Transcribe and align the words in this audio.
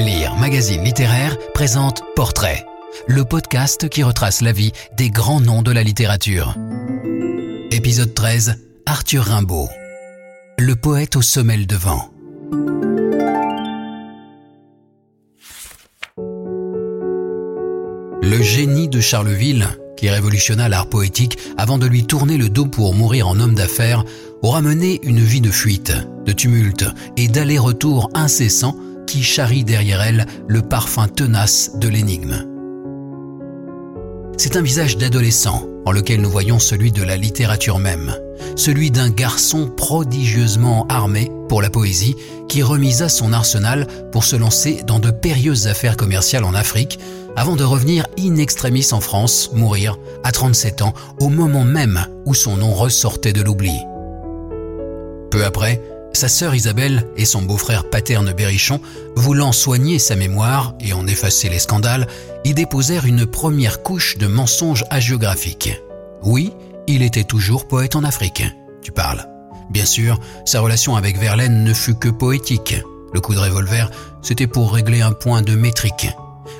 Lire 0.00 0.34
Magazine 0.36 0.82
Littéraire 0.82 1.36
présente 1.52 2.02
Portrait, 2.16 2.64
le 3.06 3.22
podcast 3.26 3.90
qui 3.90 4.02
retrace 4.02 4.40
la 4.40 4.50
vie 4.50 4.72
des 4.96 5.10
grands 5.10 5.40
noms 5.40 5.60
de 5.60 5.70
la 5.70 5.82
littérature. 5.82 6.54
Épisode 7.70 8.14
13, 8.14 8.56
Arthur 8.86 9.24
Rimbaud. 9.24 9.68
Le 10.58 10.74
poète 10.74 11.16
aux 11.16 11.22
semelles 11.22 11.66
de 11.66 11.76
vent. 11.76 12.08
Le 18.22 18.42
génie 18.42 18.88
de 18.88 19.00
Charleville, 19.00 19.66
qui 19.98 20.08
révolutionna 20.08 20.70
l'art 20.70 20.88
poétique 20.88 21.36
avant 21.58 21.76
de 21.76 21.86
lui 21.86 22.06
tourner 22.06 22.38
le 22.38 22.48
dos 22.48 22.66
pour 22.66 22.94
mourir 22.94 23.28
en 23.28 23.38
homme 23.38 23.54
d'affaires, 23.54 24.04
aura 24.40 24.62
mené 24.62 24.98
une 25.02 25.20
vie 25.20 25.42
de 25.42 25.50
fuite, 25.50 25.92
de 26.24 26.32
tumulte 26.32 26.86
et 27.18 27.28
d'aller-retour 27.28 28.08
incessant 28.14 28.74
qui 29.10 29.24
charrie 29.24 29.64
derrière 29.64 30.02
elle 30.02 30.24
le 30.46 30.62
parfum 30.62 31.08
tenace 31.08 31.72
de 31.74 31.88
l'énigme. 31.88 32.46
C'est 34.36 34.54
un 34.54 34.62
visage 34.62 34.98
d'adolescent 34.98 35.66
en 35.84 35.90
lequel 35.90 36.20
nous 36.20 36.30
voyons 36.30 36.60
celui 36.60 36.92
de 36.92 37.02
la 37.02 37.16
littérature 37.16 37.80
même, 37.80 38.14
celui 38.54 38.92
d'un 38.92 39.10
garçon 39.10 39.68
prodigieusement 39.68 40.86
armé 40.88 41.28
pour 41.48 41.60
la 41.60 41.70
poésie 41.70 42.14
qui 42.48 42.62
remisa 42.62 43.08
son 43.08 43.32
arsenal 43.32 43.88
pour 44.12 44.22
se 44.22 44.36
lancer 44.36 44.84
dans 44.86 45.00
de 45.00 45.10
périlleuses 45.10 45.66
affaires 45.66 45.96
commerciales 45.96 46.44
en 46.44 46.54
Afrique 46.54 47.00
avant 47.34 47.56
de 47.56 47.64
revenir 47.64 48.06
in 48.16 48.36
extremis 48.36 48.86
en 48.92 49.00
France, 49.00 49.50
mourir 49.52 49.98
à 50.22 50.30
37 50.30 50.82
ans 50.82 50.94
au 51.18 51.30
moment 51.30 51.64
même 51.64 52.06
où 52.26 52.34
son 52.34 52.56
nom 52.56 52.72
ressortait 52.72 53.32
de 53.32 53.42
l'oubli. 53.42 53.74
Peu 55.32 55.44
après, 55.44 55.80
sa 56.12 56.28
sœur 56.28 56.54
Isabelle 56.54 57.06
et 57.16 57.24
son 57.24 57.42
beau-frère 57.42 57.88
paterne 57.88 58.32
Berrichon, 58.32 58.80
voulant 59.16 59.52
soigner 59.52 59.98
sa 59.98 60.16
mémoire 60.16 60.74
et 60.80 60.92
en 60.92 61.06
effacer 61.06 61.48
les 61.48 61.58
scandales, 61.58 62.06
y 62.44 62.54
déposèrent 62.54 63.06
une 63.06 63.26
première 63.26 63.82
couche 63.82 64.18
de 64.18 64.26
mensonges 64.26 64.84
hagiographiques. 64.90 65.80
Oui, 66.22 66.52
il 66.86 67.02
était 67.02 67.24
toujours 67.24 67.68
poète 67.68 67.96
en 67.96 68.04
Afrique. 68.04 68.44
Tu 68.82 68.92
parles. 68.92 69.26
Bien 69.70 69.84
sûr, 69.84 70.18
sa 70.44 70.60
relation 70.60 70.96
avec 70.96 71.18
Verlaine 71.18 71.62
ne 71.62 71.72
fut 71.72 71.94
que 71.94 72.08
poétique. 72.08 72.76
Le 73.12 73.20
coup 73.20 73.34
de 73.34 73.38
revolver, 73.38 73.90
c'était 74.22 74.46
pour 74.46 74.72
régler 74.72 75.00
un 75.00 75.12
point 75.12 75.42
de 75.42 75.54
métrique. 75.54 76.08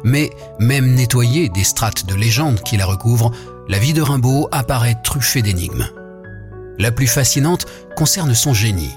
Mais 0.04 0.30
même 0.58 0.94
nettoyé 0.94 1.48
des 1.48 1.64
strates 1.64 2.06
de 2.06 2.14
légende 2.14 2.60
qui 2.62 2.76
la 2.76 2.86
recouvrent, 2.86 3.32
la 3.68 3.78
vie 3.78 3.92
de 3.92 4.02
Rimbaud 4.02 4.48
apparaît 4.52 4.96
truffée 5.02 5.42
d'énigmes. 5.42 5.88
La 6.78 6.90
plus 6.90 7.06
fascinante 7.06 7.66
concerne 7.96 8.34
son 8.34 8.54
génie. 8.54 8.94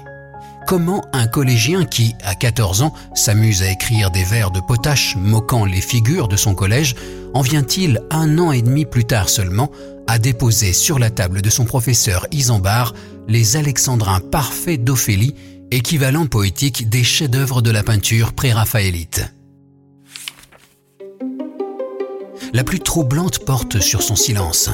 Comment 0.66 1.04
un 1.12 1.26
collégien 1.26 1.84
qui, 1.84 2.14
à 2.24 2.34
14 2.34 2.80
ans, 2.82 2.94
s'amuse 3.14 3.62
à 3.62 3.70
écrire 3.70 4.10
des 4.10 4.24
vers 4.24 4.50
de 4.50 4.60
potache 4.60 5.14
moquant 5.14 5.66
les 5.66 5.82
figures 5.82 6.26
de 6.26 6.36
son 6.36 6.54
collège, 6.54 6.94
en 7.34 7.42
vient-il 7.42 8.00
un 8.10 8.38
an 8.38 8.50
et 8.50 8.62
demi 8.62 8.86
plus 8.86 9.04
tard 9.04 9.28
seulement 9.28 9.70
à 10.06 10.18
déposer 10.18 10.72
sur 10.72 10.98
la 10.98 11.10
table 11.10 11.42
de 11.42 11.50
son 11.50 11.64
professeur 11.66 12.26
Isambard 12.32 12.94
les 13.28 13.56
alexandrins 13.56 14.20
parfaits 14.20 14.82
d'Ophélie, 14.82 15.34
équivalent 15.70 16.26
poétique 16.26 16.88
des 16.88 17.04
chefs-d'œuvre 17.04 17.60
de 17.60 17.70
la 17.70 17.82
peinture 17.82 18.32
pré-raphaélite? 18.32 19.34
La 22.54 22.64
plus 22.64 22.80
troublante 22.80 23.44
porte 23.44 23.80
sur 23.80 24.02
son 24.02 24.16
silence. 24.16 24.70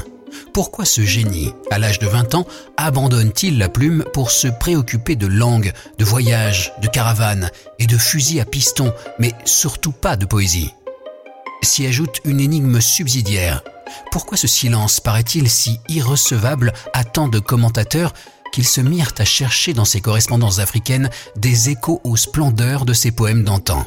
Pourquoi 0.52 0.84
ce 0.84 1.02
génie, 1.02 1.52
à 1.70 1.78
l'âge 1.78 2.00
de 2.00 2.06
20 2.06 2.34
ans, 2.34 2.46
abandonne-t-il 2.76 3.58
la 3.58 3.68
plume 3.68 4.04
pour 4.12 4.30
se 4.30 4.48
préoccuper 4.48 5.14
de 5.14 5.26
langue, 5.26 5.72
de 5.98 6.04
voyage, 6.04 6.72
de 6.82 6.88
caravane 6.88 7.50
et 7.78 7.86
de 7.86 7.96
fusils 7.96 8.40
à 8.40 8.44
piston, 8.44 8.92
mais 9.18 9.32
surtout 9.44 9.92
pas 9.92 10.16
de 10.16 10.26
poésie? 10.26 10.74
S'y 11.62 11.86
ajoute 11.86 12.20
une 12.24 12.40
énigme 12.40 12.80
subsidiaire. 12.80 13.62
Pourquoi 14.10 14.36
ce 14.36 14.48
silence 14.48 14.98
paraît-il 14.98 15.48
si 15.48 15.78
irrecevable 15.88 16.72
à 16.94 17.04
tant 17.04 17.28
de 17.28 17.38
commentateurs 17.38 18.12
qu'ils 18.52 18.66
se 18.66 18.80
mirent 18.80 19.14
à 19.18 19.24
chercher 19.24 19.72
dans 19.72 19.84
ses 19.84 20.00
correspondances 20.00 20.58
africaines 20.58 21.10
des 21.36 21.70
échos 21.70 22.00
aux 22.02 22.16
splendeurs 22.16 22.84
de 22.84 22.92
ses 22.92 23.12
poèmes 23.12 23.44
d'antan? 23.44 23.84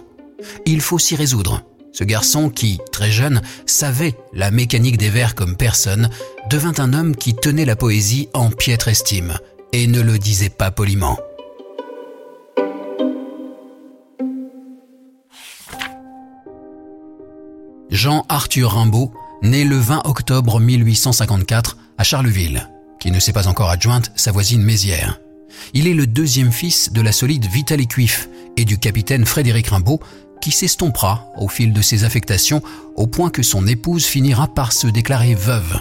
Il 0.66 0.82
faut 0.82 1.00
s'y 1.00 1.16
résoudre. 1.16 1.64
Ce 1.94 2.04
garçon 2.04 2.50
qui, 2.50 2.80
très 2.92 3.12
jeune, 3.12 3.42
savait 3.68 4.16
la 4.34 4.50
mécanique 4.50 4.98
des 4.98 5.10
vers 5.10 5.36
comme 5.36 5.56
personne, 5.56 6.10
devint 6.50 6.74
un 6.80 6.92
homme 6.92 7.16
qui 7.16 7.36
tenait 7.36 7.66
la 7.66 7.76
poésie 7.76 8.30
en 8.34 8.50
piètre 8.50 8.88
estime 8.88 9.38
et 9.74 9.86
ne 9.86 10.02
le 10.02 10.18
disait 10.18 10.50
pas 10.50 10.72
poliment. 10.72 11.18
Jean-Arthur 17.92 18.72
Rimbaud, 18.72 19.14
né 19.44 19.64
le 19.64 19.78
20 19.78 20.02
octobre 20.06 20.60
1854 20.60 21.78
à 22.00 22.04
Charleville, 22.04 22.70
qui 23.00 23.12
ne 23.12 23.20
s'est 23.20 23.34
pas 23.34 23.48
encore 23.48 23.70
adjointe 23.70 24.12
sa 24.16 24.32
voisine 24.32 24.64
Mézières. 24.64 25.20
Il 25.76 25.88
est 25.88 25.94
le 25.94 26.08
deuxième 26.08 26.52
fils 26.52 26.92
de 26.92 27.02
la 27.02 27.12
solide 27.12 27.46
Vitaly 27.46 27.88
Cuif 27.88 28.30
et 28.58 28.66
du 28.66 28.80
capitaine 28.80 29.26
Frédéric 29.26 29.68
Rimbaud, 29.68 30.00
qui 30.44 30.52
s'estompera 30.52 31.32
au 31.38 31.48
fil 31.48 31.72
de 31.72 31.82
ses 31.82 32.04
affectations 32.04 32.62
au 32.98 33.08
point 33.08 33.30
que 33.30 33.42
son 33.42 33.66
épouse 33.66 34.04
finira 34.04 34.50
par 34.50 34.74
se 34.74 34.88
déclarer 34.88 35.36
veuve. 35.36 35.80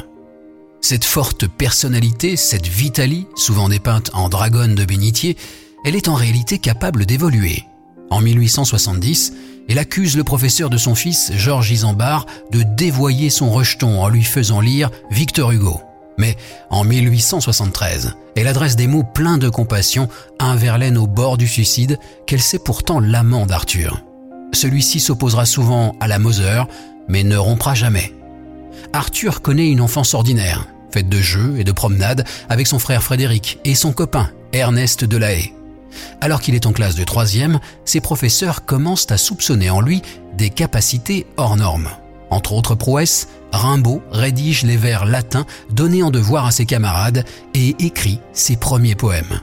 Cette 0.80 1.04
forte 1.04 1.48
personnalité, 1.48 2.36
cette 2.36 2.68
Vitalie, 2.68 3.26
souvent 3.34 3.68
dépeinte 3.68 4.12
en 4.14 4.28
dragonne 4.28 4.76
de 4.76 4.84
bénitier, 4.84 5.36
elle 5.84 5.96
est 5.96 6.06
en 6.06 6.14
réalité 6.14 6.60
capable 6.60 7.06
d'évoluer. 7.06 7.64
En 8.08 8.20
1870, 8.20 9.32
elle 9.68 9.80
accuse 9.80 10.16
le 10.16 10.22
professeur 10.22 10.70
de 10.70 10.76
son 10.76 10.94
fils, 10.94 11.32
Georges 11.34 11.72
Isambard, 11.72 12.26
de 12.52 12.62
dévoyer 12.62 13.30
son 13.30 13.50
rejeton 13.50 14.00
en 14.00 14.08
lui 14.08 14.22
faisant 14.22 14.60
lire 14.60 14.92
Victor 15.10 15.50
Hugo. 15.50 15.80
Mais 16.18 16.36
en 16.70 16.84
1873, 16.84 18.14
elle 18.36 18.46
adresse 18.46 18.76
des 18.76 18.86
mots 18.86 19.02
pleins 19.02 19.38
de 19.38 19.48
compassion 19.48 20.08
à 20.38 20.44
un 20.44 20.56
Verlaine 20.56 20.98
au 20.98 21.08
bord 21.08 21.36
du 21.36 21.48
suicide 21.48 21.98
qu'elle 22.28 22.40
sait 22.40 22.60
pourtant 22.60 23.00
l'amant 23.00 23.44
d'Arthur. 23.44 24.04
Celui-ci 24.52 25.00
s'opposera 25.00 25.46
souvent 25.46 25.96
à 26.00 26.08
la 26.08 26.18
Moser, 26.18 26.62
mais 27.08 27.24
ne 27.24 27.36
rompra 27.36 27.74
jamais. 27.74 28.12
Arthur 28.92 29.42
connaît 29.42 29.70
une 29.70 29.80
enfance 29.80 30.14
ordinaire, 30.14 30.66
faite 30.92 31.08
de 31.08 31.18
jeux 31.18 31.54
et 31.58 31.64
de 31.64 31.72
promenades 31.72 32.24
avec 32.48 32.66
son 32.66 32.78
frère 32.78 33.02
Frédéric 33.02 33.58
et 33.64 33.74
son 33.74 33.92
copain 33.92 34.30
Ernest 34.52 35.04
Delahaye. 35.04 35.52
Alors 36.20 36.40
qu'il 36.40 36.54
est 36.54 36.66
en 36.66 36.72
classe 36.72 36.94
de 36.94 37.04
troisième, 37.04 37.60
ses 37.84 38.00
professeurs 38.00 38.64
commencent 38.64 39.10
à 39.10 39.18
soupçonner 39.18 39.70
en 39.70 39.80
lui 39.80 40.02
des 40.36 40.50
capacités 40.50 41.26
hors 41.36 41.56
normes. 41.56 41.88
Entre 42.30 42.52
autres 42.52 42.74
prouesses, 42.74 43.28
Rimbaud 43.52 44.02
rédige 44.10 44.62
les 44.62 44.78
vers 44.78 45.04
latins 45.04 45.44
donnés 45.70 46.02
en 46.02 46.10
devoir 46.10 46.46
à 46.46 46.50
ses 46.50 46.64
camarades 46.64 47.24
et 47.52 47.76
écrit 47.78 48.20
ses 48.32 48.56
premiers 48.56 48.94
poèmes. 48.94 49.40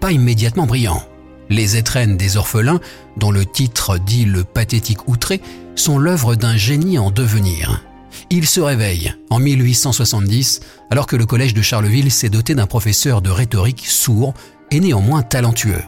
Pas 0.00 0.12
immédiatement 0.12 0.66
brillants, 0.66 1.02
les 1.50 1.76
étrennes 1.76 2.16
des 2.16 2.36
orphelins, 2.36 2.80
dont 3.16 3.30
le 3.30 3.44
titre 3.44 3.98
dit 3.98 4.24
le 4.24 4.44
pathétique 4.44 5.08
outré, 5.08 5.42
sont 5.74 5.98
l'œuvre 5.98 6.36
d'un 6.36 6.56
génie 6.56 6.98
en 6.98 7.10
devenir. 7.10 7.84
Il 8.30 8.46
se 8.46 8.60
réveille 8.60 9.12
en 9.28 9.38
1870 9.38 10.60
alors 10.90 11.06
que 11.06 11.16
le 11.16 11.26
collège 11.26 11.54
de 11.54 11.62
Charleville 11.62 12.10
s'est 12.10 12.28
doté 12.28 12.54
d'un 12.54 12.66
professeur 12.66 13.22
de 13.22 13.30
rhétorique 13.30 13.86
sourd 13.86 14.34
et 14.70 14.80
néanmoins 14.80 15.22
talentueux, 15.22 15.82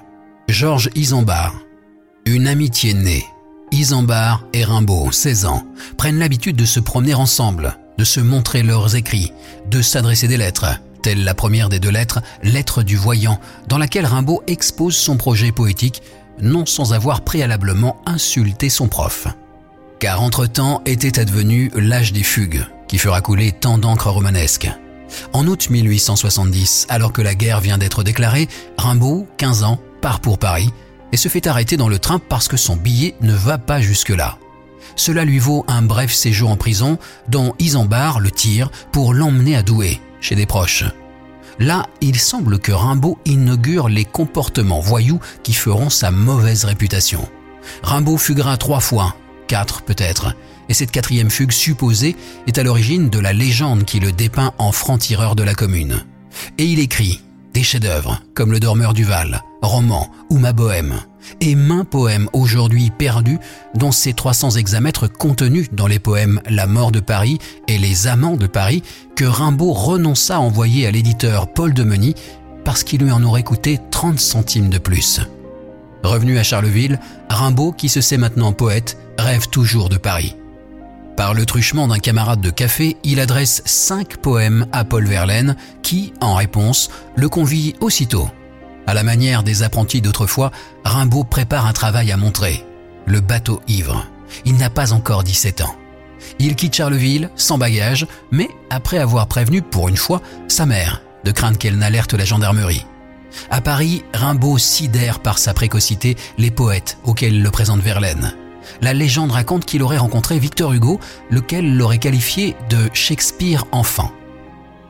Georges 0.49 0.91
Isambard. 0.95 1.55
Une 2.27 2.47
amitié 2.47 2.95
née. 2.95 3.25
Isambard 3.71 4.45
et 4.53 4.65
Rimbaud, 4.65 5.11
16 5.11 5.47
ans, 5.47 5.65
prennent 5.97 6.19
l'habitude 6.19 6.57
de 6.57 6.65
se 6.65 6.79
promener 6.79 7.15
ensemble, 7.15 7.79
de 7.97 8.05
se 8.05 8.21
montrer 8.21 8.63
leurs 8.63 8.97
écrits, 8.97 9.33
de 9.71 9.81
s'adresser 9.81 10.29
des 10.29 10.37
lettres, 10.37 10.79
telle 11.03 11.25
la 11.25 11.35
première 11.35 11.69
des 11.69 11.81
deux 11.81 11.91
lettres, 11.91 12.21
Lettre 12.43 12.83
du 12.83 12.97
voyant, 12.97 13.39
dans 13.69 13.79
laquelle 13.79 14.07
Rimbaud 14.07 14.43
expose 14.47 14.97
son 14.97 15.17
projet 15.17 15.53
poétique, 15.53 16.03
non 16.41 16.65
sans 16.65 16.93
avoir 16.93 17.23
préalablement 17.23 18.01
insulté 18.07 18.69
son 18.69 18.89
prof. 18.89 19.27
Car 19.99 20.23
entre-temps 20.23 20.83
était 20.87 21.19
advenu 21.19 21.71
l'âge 21.75 22.13
des 22.13 22.23
fugues, 22.23 22.65
qui 22.89 22.99
fera 22.99 23.21
couler 23.21 23.53
tant 23.53 23.79
d'encre 23.79 24.11
romanesque. 24.11 24.71
En 25.33 25.47
août 25.47 25.69
1870, 25.69 26.87
alors 26.89 27.13
que 27.13 27.23
la 27.23 27.35
guerre 27.35 27.61
vient 27.61 27.79
d'être 27.79 28.03
déclarée, 28.03 28.49
Rimbaud, 28.79 29.27
15 29.37 29.65
ans, 29.65 29.79
part 30.01 30.21
pour 30.21 30.39
Paris 30.39 30.73
et 31.13 31.17
se 31.17 31.29
fait 31.29 31.47
arrêter 31.47 31.77
dans 31.77 31.89
le 31.89 31.99
train 31.99 32.19
parce 32.19 32.49
que 32.49 32.57
son 32.57 32.77
billet 32.77 33.15
ne 33.21 33.35
va 33.35 33.59
pas 33.59 33.81
jusque-là. 33.81 34.39
Cela 34.97 35.25
lui 35.25 35.39
vaut 35.39 35.65
un 35.69 35.83
bref 35.83 36.13
séjour 36.13 36.51
en 36.51 36.57
prison 36.57 36.99
dont 37.29 37.55
Isambard 37.59 38.21
le 38.21 38.31
tire 38.31 38.71
pour 38.91 39.15
l'emmener 39.15 39.57
à 39.57 39.63
Douai, 39.63 40.01
chez 40.23 40.35
des 40.35 40.47
proches. 40.47 40.85
Là, 41.59 41.87
il 42.01 42.19
semble 42.19 42.59
que 42.59 42.73
Rimbaud 42.73 43.19
inaugure 43.27 43.91
les 43.91 44.07
comportements 44.07 44.81
voyous 44.81 45.21
qui 45.43 45.53
feront 45.53 45.91
sa 45.91 46.11
mauvaise 46.11 46.65
réputation. 46.65 47.29
Rimbaud 47.83 48.17
fuguera 48.17 48.57
trois 48.57 48.81
fois, 48.81 49.15
quatre 49.49 49.83
peut-être, 49.83 50.35
et 50.69 50.75
cette 50.75 50.91
quatrième 50.91 51.31
fugue 51.31 51.53
supposée 51.53 52.17
est 52.47 52.57
à 52.57 52.63
l'origine 52.63 53.11
de 53.11 53.19
la 53.19 53.35
légende 53.35 53.85
qui 53.85 54.01
le 54.01 54.13
dépeint 54.13 54.55
en 54.59 54.73
franc-tireur 54.73 55.37
de 55.37 55.43
la 55.43 55.55
commune. 55.55 56.05
Et 56.57 56.65
il 56.65 56.79
écrit 56.79 57.21
des 57.53 57.63
chefs-d'œuvre 57.63 58.23
comme 58.35 58.53
Le 58.53 58.61
Dormeur 58.61 58.95
du 58.95 59.05
Val, 59.05 59.43
Roman 59.61 60.11
ou 60.31 60.39
Ma 60.39 60.55
Bohème, 60.55 61.01
et 61.41 61.55
maint 61.55 61.85
poème 61.85 62.29
aujourd'hui 62.33 62.91
perdu, 62.91 63.39
dont 63.75 63.93
ces 63.93 64.13
300 64.13 64.53
hexamètres 64.53 65.07
contenus 65.07 65.69
dans 65.73 65.87
les 65.87 65.99
poèmes 65.99 66.41
La 66.49 66.67
mort 66.67 66.93
de 66.93 67.01
Paris 67.01 67.39
et 67.69 67.79
Les 67.79 68.07
amants 68.07 68.37
de 68.37 68.47
Paris, 68.47 68.83
que 69.17 69.25
Rimbaud 69.25 69.73
renonça 69.73 70.37
à 70.37 70.41
envoyer 70.41 70.87
à 70.87 70.91
l'éditeur 70.91 71.53
Paul 71.53 71.75
de 71.75 71.85
Meny 71.85 72.15
parce 72.65 72.85
qu'il 72.85 73.03
lui 73.03 73.11
en 73.11 73.23
aurait 73.25 73.43
coûté 73.43 73.79
30 73.91 74.19
centimes 74.21 74.69
de 74.71 74.79
plus. 74.79 75.21
Revenu 76.03 76.39
à 76.39 76.43
Charleville, 76.43 76.99
Rimbaud, 77.29 77.73
qui 77.73 77.89
se 77.89 78.01
sait 78.01 78.17
maintenant 78.17 78.53
poète, 78.53 78.99
rêve 79.19 79.49
toujours 79.49 79.89
de 79.89 79.97
Paris. 79.97 80.37
Par 81.17 81.35
le 81.35 81.45
truchement 81.45 81.89
d'un 81.89 81.99
camarade 81.99 82.41
de 82.41 82.51
café, 82.51 82.97
il 83.05 83.21
adresse 83.21 83.63
cinq 83.65 84.17
poèmes 84.17 84.67
à 84.73 84.85
Paul 84.85 85.07
Verlaine, 85.07 85.57
qui, 85.83 86.13
en 86.21 86.35
réponse, 86.35 86.91
le 87.15 87.29
convie 87.29 87.75
aussitôt. 87.81 88.29
À 88.87 88.95
la 88.95 89.03
manière 89.03 89.43
des 89.43 89.63
apprentis 89.63 90.01
d'autrefois, 90.01 90.51
Rimbaud 90.85 91.25
prépare 91.25 91.67
un 91.67 91.73
travail 91.73 92.11
à 92.11 92.17
montrer. 92.17 92.65
Le 93.07 93.21
bateau 93.21 93.61
ivre. 93.69 94.07
Il 94.45 94.57
n'a 94.57 94.71
pas 94.71 94.93
encore 94.93 95.23
17 95.23 95.61
ans. 95.61 95.75
Il 96.39 96.57
quitte 96.57 96.75
Charleville, 96.75 97.31
sans 97.37 97.59
bagage, 97.59 98.07
mais 98.31 98.49
après 98.71 98.99
avoir 98.99 99.27
prévenu, 99.27 99.63
pour 99.63 99.89
une 99.89 99.97
fois, 99.97 100.21
sa 100.49 100.67
mère, 100.67 101.03
de 101.25 101.31
crainte 101.31 101.59
qu'elle 101.59 101.77
n'alerte 101.77 102.15
la 102.15 102.25
gendarmerie. 102.25 102.87
À 103.51 103.61
Paris, 103.61 104.05
Rimbaud 104.13 104.59
sidère 104.59 105.21
par 105.21 105.39
sa 105.39 105.55
précocité 105.55 106.17
les 106.39 106.51
poètes 106.51 106.99
auxquels 107.05 107.43
le 107.43 107.51
présente 107.51 107.81
Verlaine. 107.81 108.35
La 108.81 108.93
légende 108.93 109.33
raconte 109.33 109.65
qu'il 109.65 109.83
aurait 109.83 109.99
rencontré 109.99 110.39
Victor 110.39 110.73
Hugo, 110.73 111.01
lequel 111.31 111.77
l'aurait 111.77 111.99
qualifié 111.99 112.57
de 112.71 112.89
Shakespeare 112.93 113.65
enfant. 113.73 114.13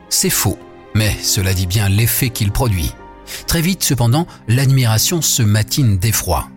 C'est 0.09 0.29
faux, 0.29 0.59
mais 0.93 1.15
cela 1.21 1.53
dit 1.53 1.67
bien 1.67 1.89
l'effet 1.89 2.29
qu'il 2.29 2.51
produit. 2.51 2.93
Très 3.47 3.61
vite, 3.61 3.83
cependant, 3.83 4.27
l'admiration 4.47 5.21
se 5.21 5.43
matine 5.43 5.97
d'effroi. 5.97 6.47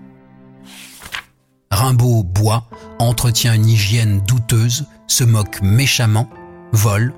Rimbaud 1.71 2.23
boit, 2.23 2.69
entretient 2.99 3.55
une 3.55 3.69
hygiène 3.69 4.21
douteuse, 4.27 4.87
se 5.07 5.25
moque 5.25 5.61
méchamment, 5.63 6.31
vole. 6.73 7.13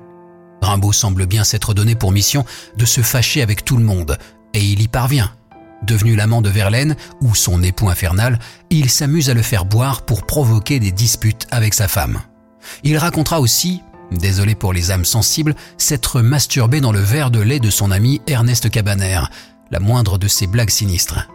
Rimbaud 0.61 0.91
semble 0.91 1.25
bien 1.25 1.43
s'être 1.43 1.73
donné 1.73 1.95
pour 1.95 2.11
mission 2.11 2.45
de 2.77 2.85
se 2.85 3.01
fâcher 3.01 3.41
avec 3.41 3.63
tout 3.63 3.77
le 3.77 3.83
monde, 3.83 4.17
et 4.53 4.63
il 4.63 4.81
y 4.81 4.87
parvient. 4.87 5.31
Devenu 5.83 6.15
l'amant 6.15 6.41
de 6.41 6.49
Verlaine 6.49 6.95
ou 7.21 7.35
son 7.35 7.63
époux 7.63 7.89
infernal, 7.89 8.39
il 8.69 8.89
s'amuse 8.89 9.29
à 9.29 9.33
le 9.33 9.41
faire 9.41 9.65
boire 9.65 10.01
pour 10.01 10.25
provoquer 10.25 10.79
des 10.79 10.91
disputes 10.91 11.47
avec 11.51 11.73
sa 11.73 11.87
femme. 11.87 12.21
Il 12.83 12.97
racontera 12.97 13.39
aussi, 13.39 13.81
désolé 14.11 14.55
pour 14.55 14.73
les 14.73 14.91
âmes 14.91 15.05
sensibles, 15.05 15.55
s'être 15.77 16.21
masturbé 16.21 16.81
dans 16.81 16.91
le 16.91 16.99
verre 16.99 17.31
de 17.31 17.39
lait 17.39 17.59
de 17.59 17.69
son 17.69 17.91
ami 17.91 18.21
Ernest 18.27 18.69
Cabaner, 18.69 19.21
la 19.71 19.79
moindre 19.79 20.17
de 20.17 20.27
ses 20.27 20.47
blagues 20.47 20.69
sinistres. 20.69 21.27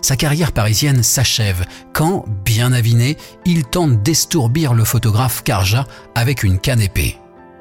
Sa 0.00 0.16
carrière 0.16 0.52
parisienne 0.52 1.02
s'achève 1.02 1.64
quand, 1.92 2.24
bien 2.44 2.72
aviné, 2.72 3.16
il 3.44 3.64
tente 3.64 4.02
d'estourbir 4.02 4.74
le 4.74 4.84
photographe 4.84 5.42
Carja 5.44 5.86
avec 6.14 6.42
une 6.42 6.58
canne 6.58 6.80
épée. 6.80 7.18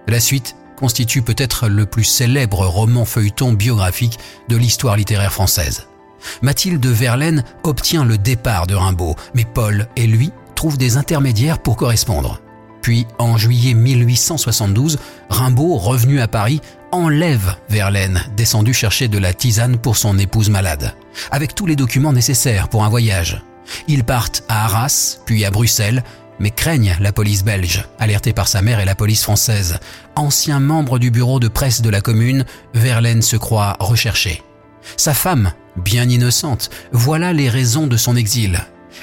La 0.08 0.20
suite 0.20 0.56
constitue 0.76 1.22
peut-être 1.22 1.68
le 1.68 1.86
plus 1.86 2.04
célèbre 2.04 2.66
roman 2.66 3.06
feuilleton 3.06 3.54
biographique 3.54 4.18
de 4.50 4.58
l'histoire 4.58 4.98
littéraire 4.98 5.32
française. 5.32 5.88
Mathilde 6.42 6.86
Verlaine 6.86 7.44
obtient 7.64 8.06
le 8.06 8.18
départ 8.18 8.66
de 8.66 8.76
Rimbaud, 8.76 9.16
mais 9.36 9.46
Paul 9.46 9.88
et 9.96 10.08
lui 10.08 10.32
trouvent 10.56 10.78
des 10.78 10.98
intermédiaires 10.98 11.60
pour 11.60 11.76
correspondre. 11.76 12.40
Puis, 12.82 13.06
en 13.20 13.38
juillet 13.38 13.74
1872, 13.74 14.98
Rimbaud, 15.30 15.78
revenu 15.78 16.20
à 16.20 16.28
Paris, 16.28 16.62
enlève 16.92 17.56
Verlaine, 17.70 18.24
descendu 18.36 18.74
chercher 18.74 19.08
de 19.08 19.18
la 19.18 19.34
tisane 19.34 19.78
pour 19.78 19.98
son 19.98 20.18
épouse 20.18 20.50
malade, 20.50 20.94
avec 21.32 21.56
tous 21.56 21.66
les 21.66 21.76
documents 21.76 22.14
nécessaires 22.14 22.70
pour 22.70 22.84
un 22.84 22.90
voyage. 22.90 23.42
Ils 23.88 24.04
partent 24.04 24.44
à 24.50 24.66
Arras, 24.66 25.20
puis 25.26 25.46
à 25.46 25.52
Bruxelles, 25.52 26.04
mais 26.40 26.50
craignent 26.50 26.98
la 27.00 27.12
police 27.12 27.44
belge, 27.44 27.86
alertée 28.00 28.34
par 28.34 28.48
sa 28.48 28.62
mère 28.62 28.80
et 28.80 28.86
la 28.86 28.96
police 28.96 29.24
française. 29.24 29.80
Ancien 30.16 30.60
membre 30.60 30.98
du 30.98 31.12
bureau 31.12 31.40
de 31.40 31.48
presse 31.48 31.82
de 31.82 31.90
la 31.90 32.02
commune, 32.02 32.46
Verlaine 32.74 33.22
se 33.22 33.38
croit 33.38 33.78
recherché. 33.80 34.42
Sa 34.98 35.14
femme, 35.14 35.54
bien 35.78 36.10
innocente, 36.10 36.72
voilà 36.92 37.32
les 37.32 37.50
raisons 37.50 37.86
de 37.88 37.98
son 37.98 38.16
exil. 38.16 38.60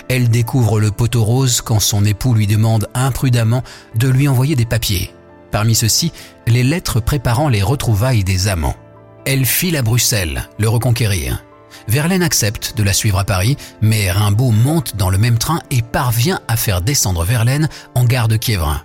Elle 0.08 0.28
découvre 0.28 0.80
le 0.80 0.90
poteau 0.90 1.24
rose 1.24 1.60
quand 1.60 1.80
son 1.80 2.04
époux 2.04 2.34
lui 2.34 2.46
demande 2.46 2.88
imprudemment 2.94 3.62
de 3.94 4.08
lui 4.08 4.28
envoyer 4.28 4.56
des 4.56 4.66
papiers. 4.66 5.12
Parmi 5.50 5.74
ceux-ci, 5.74 6.12
les 6.46 6.62
lettres 6.62 7.00
préparant 7.00 7.48
les 7.48 7.62
retrouvailles 7.62 8.24
des 8.24 8.48
amants. 8.48 8.76
Elle 9.24 9.46
file 9.46 9.76
à 9.76 9.82
Bruxelles, 9.82 10.48
le 10.58 10.68
reconquérir. 10.68 11.44
Verlaine 11.86 12.22
accepte 12.22 12.74
de 12.76 12.82
la 12.82 12.92
suivre 12.92 13.18
à 13.18 13.24
Paris, 13.24 13.56
mais 13.80 14.10
Rimbaud 14.10 14.50
monte 14.50 14.96
dans 14.96 15.10
le 15.10 15.18
même 15.18 15.38
train 15.38 15.60
et 15.70 15.82
parvient 15.82 16.40
à 16.48 16.56
faire 16.56 16.82
descendre 16.82 17.24
Verlaine 17.24 17.68
en 17.94 18.04
gare 18.04 18.28
de 18.28 18.36
Kievrin. 18.36 18.82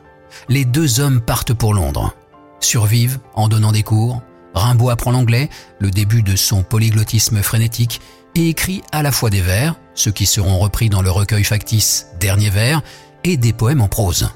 Les 0.50 0.66
deux 0.66 1.00
hommes 1.00 1.22
partent 1.22 1.54
pour 1.54 1.74
Londres. 1.74 2.14
Survivent 2.60 3.20
en 3.34 3.48
donnant 3.48 3.72
des 3.72 3.84
cours, 3.84 4.22
Rimbaud 4.54 4.90
apprend 4.90 5.12
l'anglais, 5.12 5.50
le 5.80 5.92
début 5.92 6.24
de 6.24 6.36
son 6.36 6.64
polyglottisme 6.64 7.42
frénétique, 7.42 8.02
et 8.36 8.50
écrit 8.50 8.84
à 8.92 9.04
la 9.04 9.12
fois 9.12 9.30
des 9.30 9.42
vers, 9.42 9.76
ceux 9.96 10.12
qui 10.12 10.26
seront 10.26 10.60
repris 10.60 10.90
dans 10.90 11.02
le 11.02 11.12
recueil 11.12 11.44
factice 11.44 12.08
Dernier 12.20 12.50
vers, 12.50 12.82
et 13.24 13.38
des 13.38 13.54
poèmes 13.54 13.82
en 13.82 13.88
prose. 13.88 14.30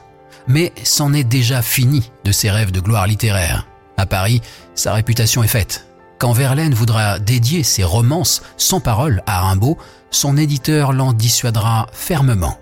Mais 0.47 0.71
c'en 0.83 1.13
est 1.13 1.23
déjà 1.23 1.61
fini 1.61 2.11
de 2.23 2.31
ses 2.31 2.49
rêves 2.49 2.71
de 2.71 2.79
gloire 2.79 3.07
littéraire. 3.07 3.67
À 3.97 4.05
Paris, 4.05 4.41
sa 4.75 4.93
réputation 4.93 5.43
est 5.43 5.47
faite. 5.47 5.87
Quand 6.19 6.31
Verlaine 6.31 6.73
voudra 6.73 7.19
dédier 7.19 7.63
ses 7.63 7.83
romances 7.83 8.41
sans 8.55 8.79
parole 8.79 9.21
à 9.25 9.41
Rimbaud, 9.41 9.77
son 10.09 10.37
éditeur 10.37 10.93
l'en 10.93 11.13
dissuadera 11.13 11.87
fermement. 11.91 12.57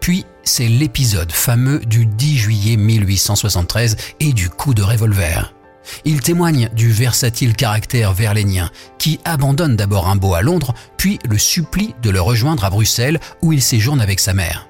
Puis, 0.00 0.24
c'est 0.42 0.68
l'épisode 0.68 1.30
fameux 1.30 1.80
du 1.80 2.06
10 2.06 2.38
juillet 2.38 2.76
1873 2.76 3.96
et 4.20 4.32
du 4.32 4.48
coup 4.48 4.74
de 4.74 4.82
revolver. 4.82 5.52
Il 6.04 6.20
témoigne 6.20 6.68
du 6.74 6.90
versatile 6.90 7.54
caractère 7.54 8.12
verlénien, 8.12 8.70
qui 8.98 9.20
abandonne 9.24 9.76
d'abord 9.76 10.04
Rimbaud 10.04 10.34
à 10.34 10.42
Londres, 10.42 10.74
puis 10.96 11.18
le 11.28 11.38
supplie 11.38 11.94
de 12.02 12.10
le 12.10 12.20
rejoindre 12.20 12.64
à 12.64 12.70
Bruxelles 12.70 13.20
où 13.42 13.52
il 13.52 13.62
séjourne 13.62 14.00
avec 14.00 14.20
sa 14.20 14.34
mère. 14.34 14.68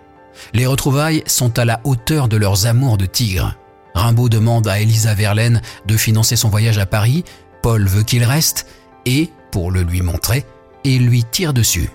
Les 0.53 0.67
retrouvailles 0.67 1.23
sont 1.27 1.59
à 1.59 1.65
la 1.65 1.81
hauteur 1.85 2.29
de 2.29 2.37
leurs 2.37 2.67
amours 2.67 2.97
de 2.97 3.07
tigre. 3.07 3.55
Rimbaud 3.95 4.29
demande 4.29 4.69
à 4.69 4.81
Elisa 4.81 5.15
Verlaine 5.15 5.61
de 5.87 5.97
financer 5.97 6.37
son 6.37 6.49
voyage 6.49 6.79
à 6.79 6.87
Paris, 6.87 7.25
Paul 7.63 7.87
veut 7.87 8.03
qu'il 8.03 8.25
reste, 8.25 8.67
et, 9.05 9.31
pour 9.51 9.71
le 9.71 9.83
lui 9.83 10.03
montrer, 10.03 10.47
il 10.85 11.07
lui 11.07 11.25
tire 11.25 11.53
dessus. 11.53 11.91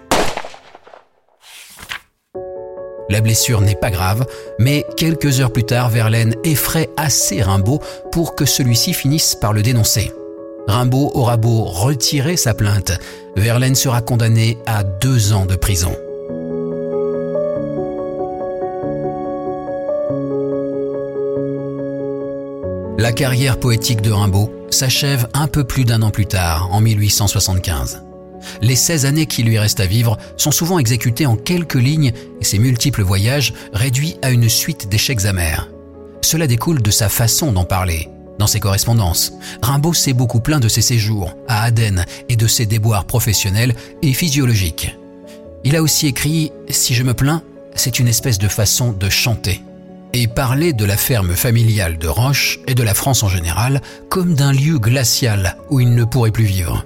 La 3.09 3.21
blessure 3.21 3.61
n'est 3.61 3.75
pas 3.75 3.91
grave, 3.91 4.25
mais 4.59 4.85
quelques 4.97 5.39
heures 5.39 5.51
plus 5.51 5.63
tard, 5.63 5.89
Verlaine 5.89 6.35
effraie 6.43 6.89
assez 6.97 7.41
Rimbaud 7.41 7.79
pour 8.11 8.35
que 8.35 8.45
celui-ci 8.45 8.93
finisse 8.93 9.35
par 9.35 9.53
le 9.53 9.61
dénoncer. 9.61 10.11
Rimbaud 10.67 11.11
aura 11.13 11.37
beau 11.37 11.63
retirer 11.63 12.37
sa 12.37 12.53
plainte, 12.53 12.93
Verlaine 13.35 13.75
sera 13.75 14.01
condamné 14.01 14.57
à 14.65 14.83
deux 14.83 15.33
ans 15.33 15.45
de 15.45 15.55
prison. 15.55 15.95
La 22.97 23.11
carrière 23.11 23.59
poétique 23.59 24.01
de 24.01 24.11
Rimbaud 24.11 24.49
s'achève 24.69 25.27
un 25.33 25.47
peu 25.47 25.63
plus 25.63 25.83
d'un 25.83 26.01
an 26.01 26.09
plus 26.09 26.25
tard, 26.25 26.69
en 26.71 26.81
1875. 26.81 28.04
Les 28.61 28.75
16 28.75 29.05
années 29.05 29.25
qui 29.25 29.43
lui 29.43 29.59
restent 29.59 29.79
à 29.79 29.85
vivre 29.85 30.17
sont 30.37 30.51
souvent 30.51 30.79
exécutées 30.79 31.25
en 31.25 31.35
quelques 31.35 31.75
lignes 31.75 32.13
et 32.41 32.43
ses 32.43 32.59
multiples 32.59 33.03
voyages 33.03 33.53
réduits 33.73 34.15
à 34.21 34.31
une 34.31 34.49
suite 34.49 34.89
d'échecs 34.89 35.25
amers. 35.25 35.69
Cela 36.21 36.47
découle 36.47 36.81
de 36.81 36.91
sa 36.91 37.09
façon 37.09 37.51
d'en 37.51 37.65
parler. 37.65 38.09
Dans 38.39 38.47
ses 38.47 38.59
correspondances, 38.59 39.33
Rimbaud 39.61 39.93
s'est 39.93 40.13
beaucoup 40.13 40.39
plaint 40.39 40.61
de 40.61 40.67
ses 40.67 40.81
séjours 40.81 41.35
à 41.47 41.63
Aden 41.63 42.05
et 42.27 42.35
de 42.35 42.47
ses 42.47 42.65
déboires 42.65 43.05
professionnels 43.05 43.75
et 44.01 44.13
physiologiques. 44.13 44.95
Il 45.63 45.75
a 45.75 45.81
aussi 45.81 46.07
écrit 46.07 46.51
Si 46.69 46.93
je 46.93 47.03
me 47.03 47.13
plains, 47.13 47.41
c'est 47.75 47.99
une 47.99 48.07
espèce 48.07 48.37
de 48.37 48.47
façon 48.47 48.91
de 48.91 49.09
chanter 49.09 49.61
et 50.13 50.27
parler 50.27 50.73
de 50.73 50.85
la 50.85 50.95
ferme 50.95 51.35
familiale 51.35 51.97
de 51.97 52.07
Roche 52.07 52.59
et 52.67 52.75
de 52.75 52.83
la 52.83 52.93
France 52.93 53.23
en 53.23 53.27
général 53.27 53.81
comme 54.09 54.33
d'un 54.33 54.53
lieu 54.53 54.79
glacial 54.79 55.57
où 55.69 55.79
il 55.79 55.93
ne 55.93 56.05
pourrait 56.05 56.31
plus 56.31 56.45
vivre 56.45 56.85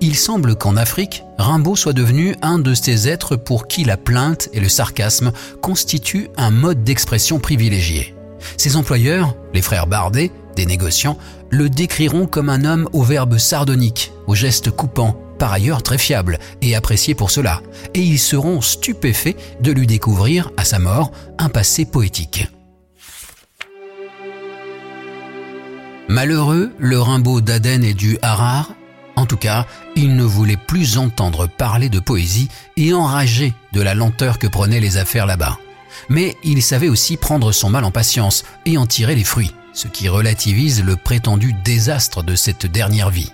il 0.00 0.16
semble 0.16 0.54
qu'en 0.56 0.76
Afrique, 0.76 1.24
Rimbaud 1.38 1.76
soit 1.76 1.92
devenu 1.92 2.36
un 2.42 2.58
de 2.58 2.74
ces 2.74 3.08
êtres 3.08 3.36
pour 3.36 3.66
qui 3.66 3.84
la 3.84 3.96
plainte 3.96 4.48
et 4.52 4.60
le 4.60 4.68
sarcasme 4.68 5.32
constituent 5.62 6.28
un 6.36 6.50
mode 6.50 6.84
d'expression 6.84 7.38
privilégié. 7.38 8.14
Ses 8.56 8.76
employeurs, 8.76 9.36
les 9.52 9.62
frères 9.62 9.86
Bardet, 9.86 10.30
des 10.56 10.66
négociants, 10.66 11.18
le 11.50 11.68
décriront 11.68 12.26
comme 12.26 12.48
un 12.48 12.64
homme 12.64 12.88
au 12.92 13.02
verbe 13.02 13.38
sardonique, 13.38 14.12
au 14.26 14.34
geste 14.34 14.70
coupant, 14.70 15.20
par 15.38 15.52
ailleurs 15.52 15.82
très 15.82 15.98
fiable 15.98 16.38
et 16.60 16.74
apprécié 16.74 17.14
pour 17.14 17.30
cela, 17.30 17.62
et 17.94 18.00
ils 18.00 18.18
seront 18.18 18.60
stupéfaits 18.60 19.36
de 19.62 19.72
lui 19.72 19.86
découvrir, 19.86 20.50
à 20.56 20.64
sa 20.64 20.78
mort, 20.78 21.12
un 21.38 21.48
passé 21.48 21.84
poétique. 21.84 22.48
Malheureux, 26.08 26.72
le 26.78 27.00
Rimbaud 27.00 27.40
d'Aden 27.40 27.84
et 27.84 27.94
du 27.94 28.18
Harar 28.20 28.74
En 29.20 29.26
tout 29.26 29.36
cas, 29.36 29.66
il 29.96 30.16
ne 30.16 30.24
voulait 30.24 30.56
plus 30.56 30.96
entendre 30.96 31.46
parler 31.46 31.90
de 31.90 32.00
poésie 32.00 32.48
et 32.78 32.94
enragé 32.94 33.52
de 33.74 33.82
la 33.82 33.94
lenteur 33.94 34.38
que 34.38 34.46
prenaient 34.46 34.80
les 34.80 34.96
affaires 34.96 35.26
là-bas. 35.26 35.58
Mais 36.08 36.36
il 36.42 36.62
savait 36.62 36.88
aussi 36.88 37.18
prendre 37.18 37.52
son 37.52 37.68
mal 37.68 37.84
en 37.84 37.90
patience 37.90 38.44
et 38.64 38.78
en 38.78 38.86
tirer 38.86 39.14
les 39.14 39.24
fruits, 39.24 39.54
ce 39.74 39.88
qui 39.88 40.08
relativise 40.08 40.82
le 40.82 40.96
prétendu 40.96 41.52
désastre 41.52 42.22
de 42.22 42.34
cette 42.34 42.64
dernière 42.64 43.10
vie. 43.10 43.30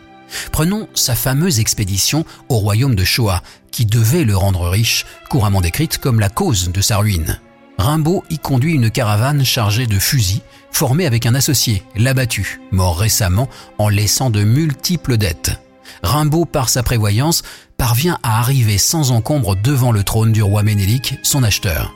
Prenons 0.50 0.88
sa 0.92 1.14
fameuse 1.14 1.60
expédition 1.60 2.24
au 2.48 2.56
royaume 2.56 2.96
de 2.96 3.04
Shoah, 3.04 3.44
qui 3.70 3.86
devait 3.86 4.24
le 4.24 4.36
rendre 4.36 4.68
riche, 4.68 5.06
couramment 5.30 5.60
décrite 5.60 5.98
comme 5.98 6.18
la 6.18 6.30
cause 6.30 6.72
de 6.72 6.80
sa 6.80 6.96
ruine. 6.96 7.38
Rimbaud 7.78 8.24
y 8.28 8.40
conduit 8.40 8.74
une 8.74 8.90
caravane 8.90 9.44
chargée 9.44 9.86
de 9.86 10.00
fusils, 10.00 10.40
formée 10.72 11.06
avec 11.06 11.26
un 11.26 11.36
associé, 11.36 11.84
l'abattu, 11.94 12.60
mort 12.72 12.98
récemment 12.98 13.48
en 13.78 13.88
laissant 13.88 14.30
de 14.30 14.42
multiples 14.42 15.16
dettes. 15.16 15.60
Rimbaud, 16.02 16.44
par 16.44 16.68
sa 16.68 16.82
prévoyance, 16.82 17.42
parvient 17.76 18.18
à 18.22 18.38
arriver 18.38 18.78
sans 18.78 19.10
encombre 19.10 19.56
devant 19.56 19.92
le 19.92 20.02
trône 20.02 20.32
du 20.32 20.42
roi 20.42 20.62
Ménélique, 20.62 21.14
son 21.22 21.42
acheteur. 21.42 21.92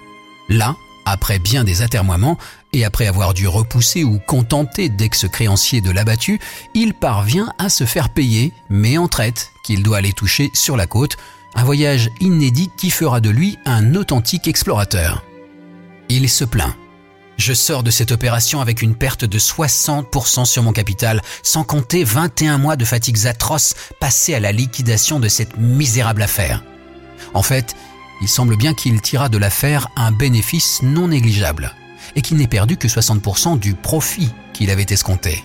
Là, 0.48 0.76
après 1.04 1.38
bien 1.38 1.64
des 1.64 1.82
atermoiements, 1.82 2.38
et 2.72 2.84
après 2.84 3.06
avoir 3.06 3.34
dû 3.34 3.48
repousser 3.48 4.04
ou 4.04 4.18
contenter 4.18 4.88
d'ex-créanciers 4.88 5.80
de 5.80 5.90
l'abattu, 5.90 6.40
il 6.74 6.94
parvient 6.94 7.52
à 7.58 7.68
se 7.68 7.84
faire 7.84 8.10
payer, 8.10 8.52
mais 8.68 8.98
en 8.98 9.08
traite, 9.08 9.50
qu'il 9.64 9.82
doit 9.82 9.98
aller 9.98 10.12
toucher 10.12 10.50
sur 10.54 10.76
la 10.76 10.86
côte, 10.86 11.16
un 11.54 11.64
voyage 11.64 12.10
inédit 12.20 12.70
qui 12.76 12.90
fera 12.90 13.20
de 13.20 13.30
lui 13.30 13.58
un 13.66 13.94
authentique 13.94 14.46
explorateur. 14.46 15.24
Il 16.08 16.28
se 16.28 16.44
plaint. 16.44 16.74
Je 17.40 17.54
sors 17.54 17.82
de 17.82 17.90
cette 17.90 18.12
opération 18.12 18.60
avec 18.60 18.82
une 18.82 18.94
perte 18.94 19.24
de 19.24 19.38
60% 19.38 20.44
sur 20.44 20.62
mon 20.62 20.72
capital, 20.72 21.22
sans 21.42 21.64
compter 21.64 22.04
21 22.04 22.58
mois 22.58 22.76
de 22.76 22.84
fatigues 22.84 23.26
atroces 23.26 23.74
passés 23.98 24.34
à 24.34 24.40
la 24.40 24.52
liquidation 24.52 25.18
de 25.18 25.26
cette 25.26 25.56
misérable 25.56 26.20
affaire. 26.20 26.62
En 27.32 27.40
fait, 27.40 27.74
il 28.20 28.28
semble 28.28 28.58
bien 28.58 28.74
qu'il 28.74 29.00
tira 29.00 29.30
de 29.30 29.38
l'affaire 29.38 29.88
un 29.96 30.12
bénéfice 30.12 30.82
non 30.82 31.08
négligeable 31.08 31.74
et 32.14 32.20
qu'il 32.20 32.36
n'ait 32.36 32.46
perdu 32.46 32.76
que 32.76 32.88
60% 32.88 33.58
du 33.58 33.72
profit 33.72 34.28
qu'il 34.52 34.68
avait 34.68 34.82
escompté. 34.90 35.42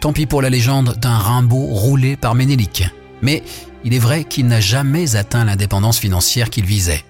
Tant 0.00 0.14
pis 0.14 0.24
pour 0.24 0.40
la 0.40 0.48
légende 0.48 0.96
d'un 0.96 1.18
Rimbaud 1.18 1.74
roulé 1.74 2.16
par 2.16 2.34
Ménélique, 2.34 2.84
mais 3.20 3.42
il 3.84 3.92
est 3.92 3.98
vrai 3.98 4.24
qu'il 4.24 4.46
n'a 4.46 4.62
jamais 4.62 5.14
atteint 5.14 5.44
l'indépendance 5.44 5.98
financière 5.98 6.48
qu'il 6.48 6.64
visait. 6.64 7.04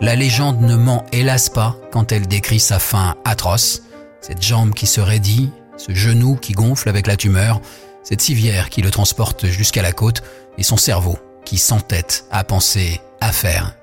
La 0.00 0.14
légende 0.14 0.60
ne 0.60 0.76
ment 0.76 1.04
hélas 1.12 1.48
pas 1.48 1.76
quand 1.90 2.12
elle 2.12 2.28
décrit 2.28 2.60
sa 2.60 2.78
fin 2.78 3.16
atroce, 3.24 3.82
cette 4.20 4.42
jambe 4.42 4.72
qui 4.72 4.86
se 4.86 5.00
raidit, 5.00 5.50
ce 5.76 5.92
genou 5.92 6.36
qui 6.36 6.52
gonfle 6.52 6.88
avec 6.88 7.08
la 7.08 7.16
tumeur, 7.16 7.60
cette 8.04 8.20
civière 8.20 8.70
qui 8.70 8.80
le 8.80 8.92
transporte 8.92 9.46
jusqu'à 9.46 9.82
la 9.82 9.92
côte 9.92 10.22
et 10.56 10.62
son 10.62 10.76
cerveau 10.76 11.18
qui 11.44 11.58
s'entête 11.58 12.26
à 12.30 12.44
penser 12.44 13.00
à 13.20 13.32
faire. 13.32 13.74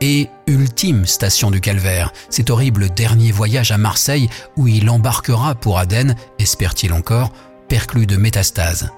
Et 0.00 0.30
ultime 0.46 1.04
station 1.04 1.50
du 1.50 1.60
calvaire, 1.60 2.12
cet 2.30 2.48
horrible 2.48 2.88
dernier 2.88 3.30
voyage 3.30 3.70
à 3.70 3.76
Marseille 3.76 4.30
où 4.56 4.66
il 4.66 4.88
embarquera 4.88 5.54
pour 5.54 5.78
Aden, 5.78 6.14
espère-t-il 6.38 6.92
encore, 6.94 7.32
perclus 7.68 8.06
de 8.06 8.16
métastases. 8.16 8.90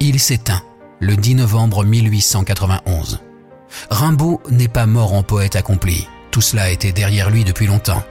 Il 0.00 0.18
s'éteint 0.18 0.62
le 0.98 1.16
10 1.16 1.36
novembre 1.36 1.84
1891. 1.84 3.20
Rimbaud 3.90 4.40
n'est 4.50 4.68
pas 4.68 4.86
mort 4.86 5.12
en 5.12 5.22
poète 5.22 5.56
accompli, 5.56 6.08
tout 6.30 6.40
cela 6.40 6.70
était 6.70 6.92
derrière 6.92 7.30
lui 7.30 7.44
depuis 7.44 7.66
longtemps. 7.66 8.02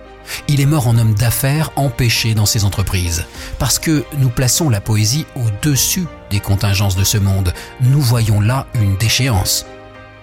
Il 0.47 0.59
est 0.59 0.65
mort 0.65 0.87
en 0.87 0.97
homme 0.97 1.13
d'affaires 1.13 1.71
empêché 1.75 2.33
dans 2.33 2.45
ses 2.45 2.63
entreprises, 2.63 3.25
parce 3.59 3.79
que 3.79 4.03
nous 4.17 4.29
plaçons 4.29 4.69
la 4.69 4.81
poésie 4.81 5.25
au-dessus 5.35 6.05
des 6.29 6.39
contingences 6.39 6.95
de 6.95 7.03
ce 7.03 7.17
monde, 7.17 7.53
nous 7.81 8.01
voyons 8.01 8.41
là 8.41 8.67
une 8.73 8.97
déchéance. 8.97 9.65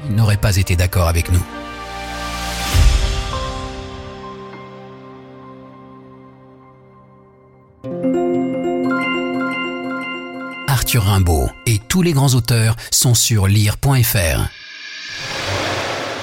Il 0.09 0.17
n'aurait 0.17 0.37
pas 0.37 0.57
été 0.57 0.77
d'accord 0.77 1.09
avec 1.09 1.31
nous. 1.31 1.45
Arthur 10.67 11.05
Rimbaud 11.05 11.49
et 11.67 11.79
tous 11.79 12.03
les 12.03 12.13
grands 12.13 12.35
auteurs 12.35 12.77
sont 12.91 13.15
sur 13.15 13.47
lire.fr. 13.47 14.62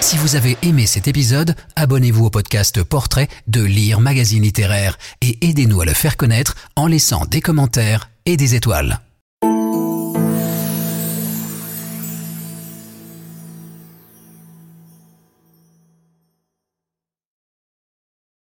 Si 0.01 0.17
vous 0.17 0.35
avez 0.35 0.57
aimé 0.63 0.85
cet 0.85 1.07
épisode, 1.07 1.55
abonnez-vous 1.75 2.25
au 2.25 2.29
podcast 2.29 2.83
Portrait 2.83 3.27
de 3.47 3.61
Lire 3.61 3.99
Magazine 3.99 4.43
Littéraire 4.43 4.97
et 5.21 5.37
aidez-nous 5.45 5.81
à 5.81 5.85
le 5.85 5.93
faire 5.93 6.17
connaître 6.17 6.55
en 6.75 6.87
laissant 6.87 7.25
des 7.25 7.41
commentaires 7.41 8.09
et 8.25 8.37
des 8.37 8.55
étoiles. 8.55 8.99